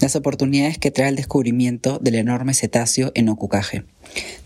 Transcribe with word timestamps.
Las 0.00 0.16
oportunidades 0.16 0.78
que 0.78 0.90
trae 0.90 1.08
el 1.08 1.16
descubrimiento 1.16 1.98
del 1.98 2.14
enorme 2.14 2.54
cetáceo 2.54 3.10
en 3.14 3.28
Ocucaje. 3.28 3.84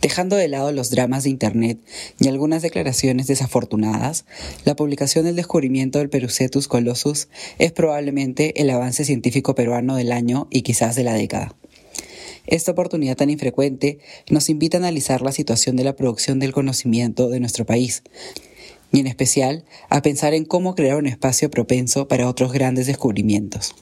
Dejando 0.01 0.37
de 0.37 0.49
lado 0.49 0.73
los 0.73 0.91
dramas 0.91 1.25
de 1.25 1.31
Internet 1.31 1.79
y 2.19 2.29
algunas 2.29 2.63
declaraciones 2.63 3.27
desafortunadas, 3.27 4.25
la 4.65 4.77
publicación 4.77 5.25
del 5.25 5.37
descubrimiento 5.37 5.99
del 5.99 6.11
Perucetus 6.11 6.69
colossus 6.69 7.29
es 7.59 7.73
probablemente 7.73 8.61
el 8.61 8.71
avance 8.71 9.05
científico 9.05 9.55
peruano 9.55 9.97
del 9.97 10.13
año 10.13 10.49
y 10.51 10.63
quizás 10.63 10.97
de 10.97 11.05
la 11.05 11.15
década. 11.15 11.55
Esta 12.47 12.73
oportunidad 12.73 13.17
tan 13.17 13.31
infrecuente 13.31 13.99
nos 14.29 14.49
invita 14.49 14.77
a 14.77 14.81
analizar 14.81 15.23
la 15.23 15.33
situación 15.33 15.77
de 15.77 15.85
la 15.85 15.95
producción 15.95 16.41
del 16.41 16.53
conocimiento 16.53 17.29
de 17.29 17.41
nuestro 17.41 17.65
país, 17.65 18.03
y 18.93 19.01
en 19.01 19.07
especial 19.07 19.65
a 19.89 20.03
pensar 20.03 20.35
en 20.35 20.45
cómo 20.45 20.75
crear 20.75 20.97
un 20.97 21.07
espacio 21.07 21.51
propenso 21.51 22.09
para 22.09 22.29
otros 22.29 22.53
grandes 22.53 22.87
descubrimientos. 22.87 23.75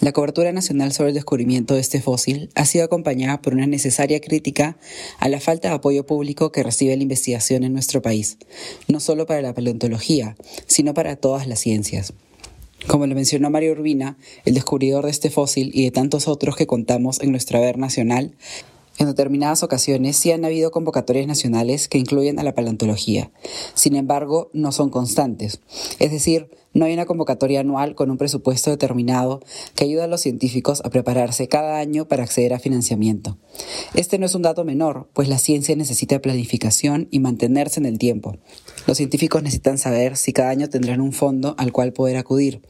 La 0.00 0.12
cobertura 0.12 0.52
nacional 0.52 0.92
sobre 0.92 1.08
el 1.08 1.14
descubrimiento 1.14 1.74
de 1.74 1.80
este 1.80 2.02
fósil 2.02 2.50
ha 2.54 2.66
sido 2.66 2.84
acompañada 2.84 3.40
por 3.40 3.54
una 3.54 3.66
necesaria 3.66 4.20
crítica 4.20 4.76
a 5.18 5.28
la 5.28 5.40
falta 5.40 5.68
de 5.68 5.74
apoyo 5.74 6.04
público 6.04 6.52
que 6.52 6.62
recibe 6.62 6.96
la 6.96 7.02
investigación 7.02 7.64
en 7.64 7.72
nuestro 7.72 8.02
país, 8.02 8.36
no 8.88 9.00
solo 9.00 9.24
para 9.24 9.40
la 9.40 9.54
paleontología, 9.54 10.36
sino 10.66 10.92
para 10.92 11.16
todas 11.16 11.46
las 11.46 11.60
ciencias. 11.60 12.12
Como 12.86 13.06
lo 13.06 13.14
mencionó 13.14 13.48
Mario 13.48 13.72
Urbina, 13.72 14.18
el 14.44 14.52
descubridor 14.54 15.06
de 15.06 15.10
este 15.10 15.30
fósil 15.30 15.70
y 15.72 15.84
de 15.84 15.90
tantos 15.90 16.28
otros 16.28 16.56
que 16.56 16.66
contamos 16.66 17.20
en 17.22 17.30
nuestra 17.30 17.58
haber 17.58 17.78
nacional, 17.78 18.34
en 18.98 19.06
determinadas 19.06 19.62
ocasiones 19.62 20.16
sí 20.16 20.32
han 20.32 20.44
habido 20.44 20.70
convocatorias 20.70 21.26
nacionales 21.26 21.88
que 21.88 21.98
incluyen 21.98 22.38
a 22.38 22.42
la 22.42 22.54
paleontología. 22.54 23.30
Sin 23.74 23.96
embargo, 23.96 24.50
no 24.52 24.72
son 24.72 24.90
constantes. 24.90 25.60
Es 25.98 26.10
decir, 26.10 26.50
no 26.76 26.84
hay 26.84 26.92
una 26.92 27.06
convocatoria 27.06 27.60
anual 27.60 27.94
con 27.94 28.10
un 28.10 28.18
presupuesto 28.18 28.70
determinado 28.70 29.40
que 29.74 29.84
ayuda 29.84 30.04
a 30.04 30.08
los 30.08 30.20
científicos 30.20 30.82
a 30.84 30.90
prepararse 30.90 31.48
cada 31.48 31.78
año 31.78 32.06
para 32.06 32.24
acceder 32.24 32.52
a 32.52 32.58
financiamiento. 32.58 33.38
Este 33.94 34.18
no 34.18 34.26
es 34.26 34.34
un 34.34 34.42
dato 34.42 34.62
menor, 34.62 35.08
pues 35.14 35.26
la 35.28 35.38
ciencia 35.38 35.74
necesita 35.74 36.20
planificación 36.20 37.08
y 37.10 37.20
mantenerse 37.20 37.80
en 37.80 37.86
el 37.86 37.98
tiempo. 37.98 38.36
Los 38.86 38.98
científicos 38.98 39.42
necesitan 39.42 39.78
saber 39.78 40.18
si 40.18 40.34
cada 40.34 40.50
año 40.50 40.68
tendrán 40.68 41.00
un 41.00 41.12
fondo 41.12 41.54
al 41.56 41.72
cual 41.72 41.94
poder 41.94 42.18
acudir, 42.18 42.60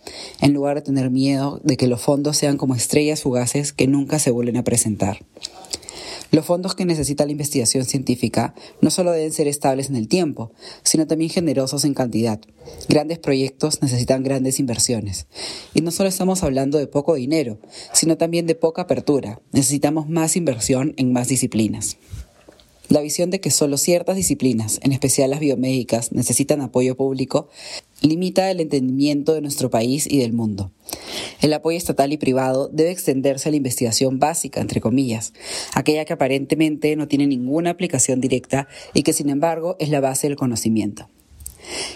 en 0.41 0.54
lugar 0.54 0.77
de 0.77 0.82
tener 0.82 1.10
miedo 1.10 1.60
de 1.64 1.77
que 1.77 1.88
los 1.88 2.00
fondos 2.00 2.36
sean 2.36 2.58
como 2.58 2.77
estrellas 2.77 3.22
fugaces 3.22 3.72
que 3.72 3.88
nunca 3.88 4.20
se 4.20 4.30
vuelven 4.30 4.56
a 4.56 4.62
presentar. 4.62 5.19
Los 6.32 6.44
fondos 6.44 6.74
que 6.74 6.84
necesita 6.84 7.24
la 7.24 7.32
investigación 7.32 7.84
científica 7.84 8.55
no 8.80 8.91
solo 8.91 9.12
deben 9.12 9.32
ser 9.32 9.48
estables 9.48 9.88
en 9.88 9.96
el 9.96 10.08
tiempo, 10.08 10.52
sino 10.82 11.06
también 11.06 11.30
generosos 11.30 11.84
en 11.84 11.94
cantidad. 11.94 12.41
Grandes 12.88 13.19
proyectos 13.19 13.82
necesitan 13.82 14.22
grandes 14.22 14.58
inversiones. 14.58 15.27
Y 15.74 15.82
no 15.82 15.91
solo 15.91 16.08
estamos 16.08 16.42
hablando 16.42 16.78
de 16.78 16.86
poco 16.86 17.14
dinero, 17.14 17.58
sino 17.92 18.16
también 18.16 18.47
de 18.47 18.54
poca 18.54 18.82
apertura. 18.82 19.41
Necesitamos 19.52 20.08
más 20.08 20.36
inversión 20.36 20.94
en 20.97 21.12
más 21.12 21.28
disciplinas. 21.28 21.97
La 22.88 23.00
visión 23.00 23.30
de 23.30 23.41
que 23.41 23.50
solo 23.50 23.78
ciertas 23.78 24.14
disciplinas, 24.14 24.78
en 24.82 24.92
especial 24.92 25.30
las 25.30 25.41
biomédicas, 25.41 26.12
necesitan 26.12 26.60
apoyo 26.60 26.97
público, 26.97 27.48
limita 28.00 28.48
el 28.48 28.60
entendimiento 28.60 29.34
de 29.34 29.41
nuestro 29.41 29.70
país 29.70 30.06
y 30.08 30.19
del 30.19 30.32
mundo. 30.32 30.70
El 31.41 31.52
apoyo 31.52 31.77
estatal 31.77 32.12
y 32.12 32.16
privado 32.16 32.69
debe 32.72 32.91
extenderse 32.91 33.48
a 33.48 33.53
la 33.53 33.56
investigación 33.56 34.19
básica, 34.19 34.60
entre 34.60 34.81
comillas, 34.81 35.32
aquella 35.75 36.04
que 36.04 36.12
aparentemente 36.12 36.94
no 36.97 37.09
tiene 37.09 37.26
ninguna 37.26 37.70
aplicación 37.70 38.20
directa 38.20 38.69
y 38.94 39.03
que 39.03 39.12
sin 39.12 39.31
embargo 39.31 39.76
es 39.78 39.88
la 39.88 40.00
base 40.00 40.28
del 40.28 40.36
conocimiento. 40.36 41.09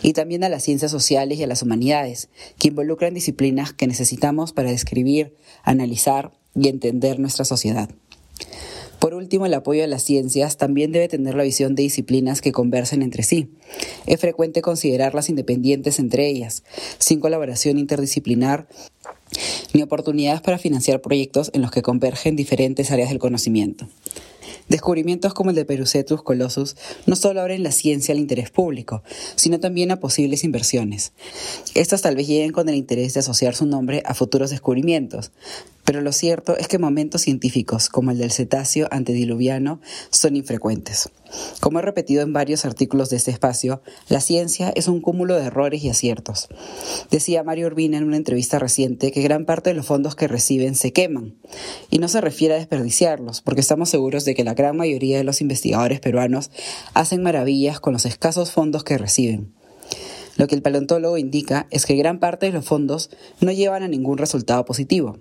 Y 0.03 0.13
también 0.13 0.45
a 0.45 0.49
las 0.49 0.65
ciencias 0.65 0.91
sociales 0.91 1.39
y 1.39 1.45
a 1.45 1.47
las 1.47 1.63
humanidades, 1.63 2.29
que 2.59 2.69
involucran 2.69 3.15
disciplinas 3.15 3.73
que 3.73 3.87
necesitamos 3.87 4.53
para 4.53 4.71
describir, 4.71 5.35
analizar 5.63 6.33
y 6.55 6.69
entender 6.69 7.19
nuestra 7.21 7.45
sociedad. 7.45 7.91
Por 9.01 9.15
último, 9.15 9.47
el 9.47 9.55
apoyo 9.55 9.83
a 9.83 9.87
las 9.87 10.03
ciencias 10.03 10.59
también 10.59 10.93
debe 10.93 11.09
tener 11.09 11.35
la 11.35 11.43
visión 11.43 11.75
de 11.75 11.85
disciplinas 11.85 12.43
que 12.43 12.53
conversen 12.53 13.01
entre 13.01 13.23
sí. 13.23 13.51
Es 14.07 14.21
frecuente 14.21 14.61
considerarlas 14.61 15.31
independientes 15.31 15.99
entre 15.99 16.29
ellas, 16.29 16.65
sin 16.99 17.19
colaboración 17.19 17.79
interdisciplinar 17.79 18.69
ni 19.73 19.83
oportunidades 19.83 20.41
para 20.41 20.59
financiar 20.59 21.01
proyectos 21.01 21.51
en 21.55 21.63
los 21.63 21.71
que 21.71 21.83
convergen 21.83 22.37
diferentes 22.37 22.91
áreas 22.91 23.11
del 23.11 23.19
conocimiento. 23.19 23.89
Descubrimientos 24.69 25.35
como 25.35 25.51
el 25.51 25.57
de 25.57 25.65
Perucetus 25.65 26.23
Colossus 26.23 26.77
no 27.07 27.17
solo 27.17 27.41
abren 27.41 27.65
la 27.65 27.73
ciencia 27.73 28.13
al 28.13 28.21
interés 28.21 28.51
público, 28.51 29.03
sino 29.35 29.59
también 29.59 29.91
a 29.91 29.99
posibles 29.99 30.45
inversiones. 30.45 31.13
Estas 31.75 32.03
tal 32.03 32.15
vez 32.15 32.29
lleguen 32.29 32.53
con 32.53 32.69
el 32.69 32.77
interés 32.77 33.15
de 33.15 33.21
asociar 33.21 33.57
su 33.57 33.67
nombre 33.67 34.03
a 34.07 34.15
futuros 34.15 34.51
descubrimientos, 34.51 35.33
pero 35.85 36.03
lo 36.03 36.13
cierto 36.13 36.57
es 36.57 36.69
que 36.69 36.79
momentos 36.79 37.23
científicos 37.23 37.89
como 37.89 38.13
el 38.13 38.19
del 38.19 38.31
cetáceo 38.31 38.87
antediluviano 38.93 39.81
son 40.11 40.37
infrecuentes. 40.37 41.11
Como 41.61 41.79
he 41.79 41.83
repetido 41.83 42.23
en 42.23 42.33
varios 42.33 42.65
artículos 42.65 43.11
de 43.11 43.17
este 43.17 43.31
espacio, 43.31 43.83
la 44.09 44.21
ciencia 44.21 44.73
es 44.75 44.89
un 44.89 45.01
cúmulo 45.01 45.37
de 45.37 45.45
errores 45.45 45.83
y 45.85 45.91
aciertos. 45.91 46.49
Decía 47.11 47.43
Mario 47.43 47.67
Urbina 47.67 47.99
en 47.99 48.05
una 48.05 48.17
entrevista 48.17 48.59
reciente 48.59 49.13
que 49.13 49.23
gran 49.23 49.45
parte 49.45 49.71
de 49.71 49.75
los 49.75 49.87
fondos 49.87 50.15
que 50.15 50.29
reciben 50.29 50.75
se 50.75 50.93
queman. 50.93 51.35
Y 51.91 51.99
no 51.99 52.09
se 52.09 52.21
refiere 52.21 52.55
a 52.55 52.59
desperdiciarlos, 52.59 53.41
porque 53.43 53.61
estamos 53.61 53.89
seguros 53.89 54.25
de 54.25 54.35
que 54.35 54.45
la 54.45 54.55
gran 54.55 54.77
mayoría 54.77 55.19
de 55.19 55.25
los 55.25 55.41
investigadores 55.41 56.01
peruanos 56.01 56.51
hacen 56.95 57.23
maravillas 57.23 57.81
con 57.81 57.93
los 57.93 58.07
escasos 58.07 58.51
fondos 58.51 58.85
que 58.85 58.99
reciben. 58.99 59.53
Lo 60.37 60.47
que 60.47 60.55
el 60.55 60.63
paleontólogo 60.63 61.19
indica 61.19 61.67
es 61.71 61.85
que 61.85 61.97
gran 61.97 62.19
parte 62.19 62.47
de 62.47 62.53
los 62.53 62.65
fondos 62.65 63.11
no 63.41 63.53
llevan 63.53 63.83
a 63.83 63.89
ningún 63.89 64.17
resultado 64.17 64.65
positivo 64.65 65.19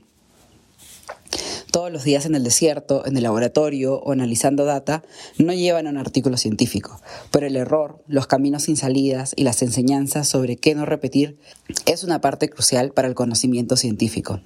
todos 1.72 1.92
los 1.92 2.04
días 2.04 2.26
en 2.26 2.36
el 2.36 2.44
desierto, 2.44 3.06
en 3.06 3.18
el 3.18 3.24
laboratorio 3.24 3.96
o 3.96 4.12
analizando 4.12 4.66
data, 4.66 5.04
no 5.38 5.54
llevan 5.54 5.88
a 5.88 5.90
un 5.90 5.98
artículo 5.98 6.38
científico. 6.38 7.02
Pero 7.32 7.48
el 7.48 7.56
error, 7.56 8.04
los 8.08 8.28
caminos 8.28 8.64
sin 8.64 8.78
salidas 8.78 9.34
y 9.36 9.44
las 9.44 9.62
enseñanzas 9.62 10.28
sobre 10.28 10.58
qué 10.58 10.76
no 10.76 10.86
repetir 10.86 11.38
es 11.86 12.04
una 12.04 12.22
parte 12.22 12.50
crucial 12.50 12.92
para 12.92 13.08
el 13.08 13.16
conocimiento 13.16 13.76
científico. 13.78 14.42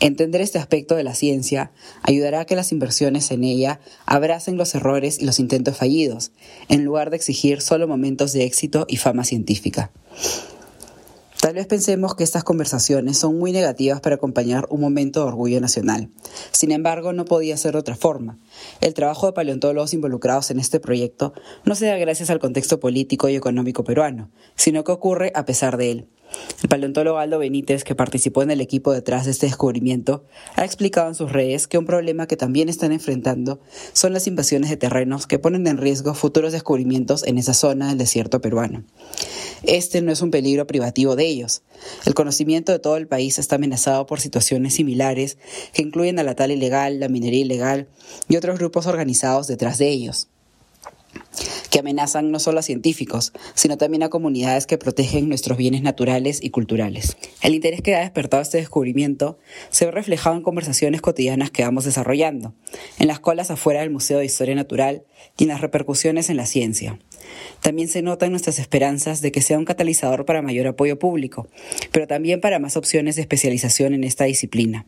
Entender 0.00 0.40
este 0.40 0.58
aspecto 0.58 0.94
de 0.94 1.02
la 1.02 1.14
ciencia 1.14 1.72
ayudará 2.02 2.40
a 2.40 2.44
que 2.44 2.54
las 2.54 2.70
inversiones 2.70 3.32
en 3.32 3.42
ella 3.42 3.80
abracen 4.06 4.56
los 4.56 4.74
errores 4.76 5.18
y 5.20 5.24
los 5.24 5.40
intentos 5.40 5.76
fallidos, 5.76 6.30
en 6.68 6.84
lugar 6.84 7.10
de 7.10 7.16
exigir 7.16 7.60
solo 7.60 7.88
momentos 7.88 8.32
de 8.32 8.44
éxito 8.44 8.86
y 8.88 8.98
fama 8.98 9.24
científica. 9.24 9.90
Tal 11.40 11.54
vez 11.54 11.66
pensemos 11.66 12.16
que 12.16 12.24
estas 12.24 12.42
conversaciones 12.42 13.16
son 13.16 13.38
muy 13.38 13.52
negativas 13.52 14.00
para 14.00 14.16
acompañar 14.16 14.66
un 14.70 14.80
momento 14.80 15.20
de 15.20 15.28
orgullo 15.28 15.60
nacional. 15.60 16.10
Sin 16.50 16.72
embargo, 16.72 17.12
no 17.12 17.24
podía 17.24 17.56
ser 17.56 17.72
de 17.72 17.78
otra 17.78 17.94
forma. 17.94 18.38
El 18.80 18.92
trabajo 18.92 19.26
de 19.26 19.34
paleontólogos 19.34 19.94
involucrados 19.94 20.50
en 20.50 20.58
este 20.58 20.80
proyecto 20.80 21.32
no 21.64 21.76
se 21.76 21.86
da 21.86 21.96
gracias 21.96 22.30
al 22.30 22.40
contexto 22.40 22.80
político 22.80 23.28
y 23.28 23.36
económico 23.36 23.84
peruano, 23.84 24.30
sino 24.56 24.82
que 24.82 24.90
ocurre 24.90 25.30
a 25.36 25.44
pesar 25.44 25.76
de 25.76 25.90
él. 25.92 26.08
El 26.62 26.68
paleontólogo 26.68 27.18
Aldo 27.18 27.38
Benítez, 27.38 27.84
que 27.84 27.94
participó 27.94 28.42
en 28.42 28.50
el 28.50 28.60
equipo 28.60 28.92
detrás 28.92 29.24
de 29.24 29.30
este 29.30 29.46
descubrimiento, 29.46 30.24
ha 30.56 30.64
explicado 30.64 31.08
en 31.08 31.14
sus 31.14 31.30
redes 31.30 31.68
que 31.68 31.78
un 31.78 31.86
problema 31.86 32.26
que 32.26 32.36
también 32.36 32.68
están 32.68 32.92
enfrentando 32.92 33.60
son 33.92 34.12
las 34.12 34.26
invasiones 34.26 34.70
de 34.70 34.76
terrenos 34.76 35.26
que 35.26 35.38
ponen 35.38 35.66
en 35.66 35.78
riesgo 35.78 36.14
futuros 36.14 36.52
descubrimientos 36.52 37.24
en 37.24 37.38
esa 37.38 37.54
zona 37.54 37.88
del 37.88 37.98
desierto 37.98 38.40
peruano. 38.40 38.84
Este 39.62 40.02
no 40.02 40.12
es 40.12 40.20
un 40.20 40.30
peligro 40.30 40.66
privativo 40.66 41.16
de 41.16 41.26
ellos. 41.26 41.62
El 42.06 42.14
conocimiento 42.14 42.72
de 42.72 42.78
todo 42.78 42.96
el 42.96 43.08
país 43.08 43.38
está 43.38 43.56
amenazado 43.56 44.06
por 44.06 44.20
situaciones 44.20 44.74
similares 44.74 45.38
que 45.72 45.82
incluyen 45.82 46.18
a 46.18 46.22
la 46.22 46.34
tala 46.34 46.52
ilegal, 46.52 47.00
la 47.00 47.08
minería 47.08 47.40
ilegal 47.40 47.88
y 48.28 48.36
otros 48.36 48.58
grupos 48.58 48.86
organizados 48.86 49.46
detrás 49.46 49.78
de 49.78 49.88
ellos 49.88 50.28
que 51.70 51.80
amenazan 51.80 52.30
no 52.30 52.38
solo 52.38 52.60
a 52.60 52.62
científicos, 52.62 53.32
sino 53.54 53.76
también 53.76 54.02
a 54.02 54.08
comunidades 54.08 54.66
que 54.66 54.78
protegen 54.78 55.28
nuestros 55.28 55.58
bienes 55.58 55.82
naturales 55.82 56.40
y 56.42 56.50
culturales. 56.50 57.16
El 57.42 57.54
interés 57.54 57.82
que 57.82 57.94
ha 57.94 58.00
despertado 58.00 58.42
este 58.42 58.58
descubrimiento 58.58 59.38
se 59.70 59.86
ve 59.86 59.90
reflejado 59.90 60.36
en 60.36 60.42
conversaciones 60.42 61.00
cotidianas 61.00 61.50
que 61.50 61.64
vamos 61.64 61.84
desarrollando, 61.84 62.54
en 62.98 63.08
las 63.08 63.20
colas 63.20 63.50
afuera 63.50 63.80
del 63.80 63.90
Museo 63.90 64.18
de 64.18 64.24
Historia 64.24 64.54
Natural 64.54 65.04
y 65.36 65.44
en 65.44 65.48
las 65.50 65.60
repercusiones 65.60 66.30
en 66.30 66.36
la 66.36 66.46
ciencia. 66.46 66.98
También 67.62 67.88
se 67.88 68.02
notan 68.02 68.30
nuestras 68.30 68.58
esperanzas 68.58 69.20
de 69.20 69.32
que 69.32 69.42
sea 69.42 69.58
un 69.58 69.64
catalizador 69.64 70.24
para 70.24 70.42
mayor 70.42 70.66
apoyo 70.66 70.98
público, 70.98 71.48
pero 71.92 72.06
también 72.06 72.40
para 72.40 72.58
más 72.58 72.76
opciones 72.76 73.16
de 73.16 73.22
especialización 73.22 73.94
en 73.94 74.04
esta 74.04 74.24
disciplina 74.24 74.86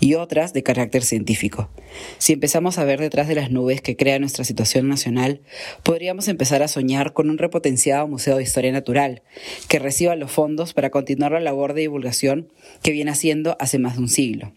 y 0.00 0.14
otras 0.14 0.52
de 0.52 0.62
carácter 0.62 1.02
científico. 1.02 1.70
Si 2.18 2.32
empezamos 2.32 2.78
a 2.78 2.84
ver 2.84 3.00
detrás 3.00 3.28
de 3.28 3.34
las 3.34 3.50
nubes 3.50 3.80
que 3.80 3.96
crea 3.96 4.18
nuestra 4.18 4.44
situación 4.44 4.88
nacional, 4.88 5.40
podríamos 5.82 6.28
empezar 6.28 6.62
a 6.62 6.68
soñar 6.68 7.12
con 7.12 7.30
un 7.30 7.38
repotenciado 7.38 8.06
Museo 8.08 8.36
de 8.36 8.42
Historia 8.42 8.72
Natural 8.72 9.22
que 9.68 9.78
reciba 9.78 10.16
los 10.16 10.30
fondos 10.30 10.72
para 10.72 10.90
continuar 10.90 11.32
la 11.32 11.40
labor 11.40 11.74
de 11.74 11.82
divulgación 11.82 12.48
que 12.82 12.92
viene 12.92 13.10
haciendo 13.10 13.56
hace 13.60 13.78
más 13.78 13.96
de 13.96 14.02
un 14.02 14.08
siglo. 14.08 14.52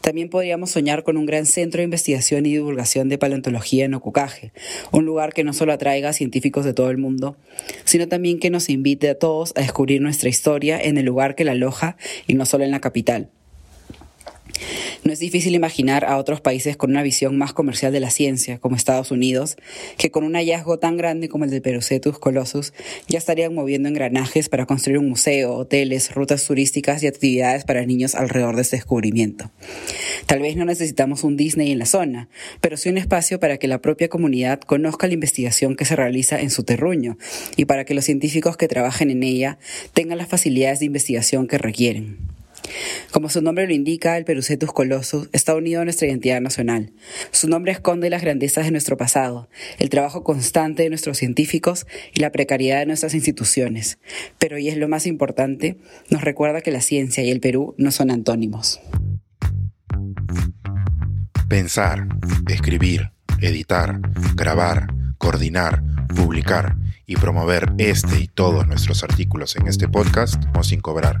También 0.00 0.28
podríamos 0.28 0.70
soñar 0.70 1.02
con 1.02 1.16
un 1.16 1.26
gran 1.26 1.46
centro 1.46 1.78
de 1.78 1.84
investigación 1.84 2.46
y 2.46 2.52
divulgación 2.52 3.08
de 3.08 3.18
paleontología 3.18 3.84
en 3.84 3.94
Ocucaje, 3.94 4.52
un 4.92 5.04
lugar 5.04 5.32
que 5.32 5.44
no 5.44 5.52
solo 5.52 5.72
atraiga 5.72 6.10
a 6.10 6.12
científicos 6.12 6.64
de 6.64 6.74
todo 6.74 6.90
el 6.90 6.98
mundo, 6.98 7.36
sino 7.84 8.08
también 8.08 8.38
que 8.38 8.50
nos 8.50 8.68
invite 8.68 9.08
a 9.08 9.18
todos 9.18 9.52
a 9.56 9.60
descubrir 9.60 10.00
nuestra 10.00 10.28
historia 10.28 10.80
en 10.80 10.98
el 10.98 11.06
lugar 11.06 11.34
que 11.34 11.44
la 11.44 11.52
aloja 11.52 11.96
y 12.26 12.34
no 12.34 12.46
solo 12.46 12.64
en 12.64 12.70
la 12.70 12.80
capital. 12.80 13.30
No 15.02 15.14
es 15.14 15.18
difícil 15.18 15.54
imaginar 15.54 16.04
a 16.04 16.18
otros 16.18 16.42
países 16.42 16.76
con 16.76 16.90
una 16.90 17.02
visión 17.02 17.38
más 17.38 17.54
comercial 17.54 17.90
de 17.90 18.00
la 18.00 18.10
ciencia, 18.10 18.58
como 18.58 18.76
Estados 18.76 19.10
Unidos, 19.10 19.56
que 19.96 20.10
con 20.10 20.24
un 20.24 20.34
hallazgo 20.34 20.78
tan 20.78 20.98
grande 20.98 21.30
como 21.30 21.44
el 21.44 21.50
de 21.50 21.62
Perucetus 21.62 22.18
Colossus 22.18 22.74
ya 23.08 23.16
estarían 23.16 23.54
moviendo 23.54 23.88
engranajes 23.88 24.50
para 24.50 24.66
construir 24.66 24.98
un 24.98 25.08
museo, 25.08 25.54
hoteles, 25.54 26.14
rutas 26.14 26.44
turísticas 26.44 27.02
y 27.02 27.06
actividades 27.06 27.64
para 27.64 27.86
niños 27.86 28.14
alrededor 28.14 28.56
de 28.56 28.62
este 28.62 28.76
descubrimiento. 28.76 29.50
Tal 30.26 30.40
vez 30.40 30.56
no 30.56 30.66
necesitamos 30.66 31.24
un 31.24 31.38
Disney 31.38 31.72
en 31.72 31.78
la 31.78 31.86
zona, 31.86 32.28
pero 32.60 32.76
sí 32.76 32.90
un 32.90 32.98
espacio 32.98 33.40
para 33.40 33.56
que 33.56 33.68
la 33.68 33.80
propia 33.80 34.08
comunidad 34.08 34.60
conozca 34.60 35.06
la 35.06 35.14
investigación 35.14 35.76
que 35.76 35.86
se 35.86 35.96
realiza 35.96 36.38
en 36.38 36.50
su 36.50 36.64
terruño 36.64 37.16
y 37.56 37.64
para 37.64 37.86
que 37.86 37.94
los 37.94 38.04
científicos 38.04 38.58
que 38.58 38.68
trabajen 38.68 39.10
en 39.10 39.22
ella 39.22 39.58
tengan 39.94 40.18
las 40.18 40.28
facilidades 40.28 40.80
de 40.80 40.86
investigación 40.86 41.46
que 41.46 41.56
requieren. 41.56 42.39
Como 43.10 43.28
su 43.28 43.42
nombre 43.42 43.66
lo 43.66 43.72
indica, 43.72 44.16
el 44.16 44.24
Perucetus 44.24 44.72
Colossus 44.72 45.28
está 45.32 45.54
unido 45.54 45.80
a 45.80 45.84
nuestra 45.84 46.06
identidad 46.06 46.40
nacional. 46.40 46.92
Su 47.32 47.48
nombre 47.48 47.72
esconde 47.72 48.10
las 48.10 48.22
grandezas 48.22 48.64
de 48.64 48.70
nuestro 48.70 48.96
pasado, 48.96 49.48
el 49.78 49.90
trabajo 49.90 50.22
constante 50.22 50.84
de 50.84 50.88
nuestros 50.88 51.18
científicos 51.18 51.86
y 52.14 52.20
la 52.20 52.30
precariedad 52.30 52.80
de 52.80 52.86
nuestras 52.86 53.14
instituciones. 53.14 53.98
Pero, 54.38 54.58
y 54.58 54.68
es 54.68 54.76
lo 54.76 54.88
más 54.88 55.06
importante, 55.06 55.78
nos 56.08 56.22
recuerda 56.22 56.60
que 56.60 56.70
la 56.70 56.80
ciencia 56.80 57.24
y 57.24 57.30
el 57.30 57.40
Perú 57.40 57.74
no 57.78 57.90
son 57.90 58.10
antónimos. 58.10 58.80
Pensar, 61.48 62.06
escribir, 62.48 63.10
editar, 63.40 64.00
grabar, 64.36 64.86
coordinar, 65.18 65.82
publicar 66.14 66.76
y 67.06 67.16
promover 67.16 67.72
este 67.78 68.20
y 68.20 68.28
todos 68.28 68.68
nuestros 68.68 69.02
artículos 69.02 69.56
en 69.56 69.66
este 69.66 69.88
podcast 69.88 70.44
o 70.56 70.62
sin 70.62 70.80
cobrar. 70.80 71.20